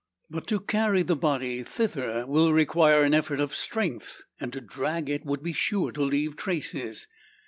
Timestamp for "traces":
6.35-7.05